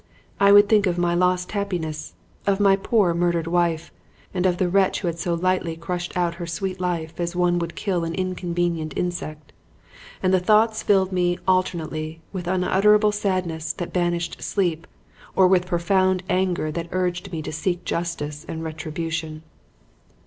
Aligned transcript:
I 0.39 0.51
would 0.51 0.67
think 0.67 0.87
of 0.87 0.97
my 0.97 1.13
lost 1.13 1.51
happiness, 1.51 2.15
of 2.47 2.59
my 2.59 2.75
poor, 2.75 3.13
murdered 3.13 3.45
wife 3.45 3.93
and 4.33 4.47
of 4.47 4.57
the 4.57 4.67
wretch 4.67 5.01
who 5.01 5.07
had 5.07 5.19
so 5.19 5.35
lightly 5.35 5.75
crushed 5.77 6.17
out 6.17 6.33
her 6.41 6.47
sweet 6.47 6.79
life 6.81 7.19
as 7.19 7.35
one 7.35 7.59
would 7.59 7.75
kill 7.75 8.03
an 8.03 8.15
inconvenient 8.15 8.97
insect; 8.97 9.53
and 10.23 10.33
the 10.33 10.39
thoughts 10.39 10.81
filled 10.81 11.11
me 11.11 11.37
alternately 11.47 12.19
with 12.33 12.47
unutterable 12.47 13.11
sadness 13.11 13.73
that 13.73 13.93
banished 13.93 14.41
sleep 14.41 14.87
or 15.35 15.47
with 15.47 15.67
profound 15.67 16.23
anger 16.27 16.71
that 16.71 16.89
urged 16.91 17.31
me 17.31 17.43
to 17.43 17.51
seek 17.51 17.85
justice 17.85 18.43
and 18.49 18.63
retribution. 18.63 19.43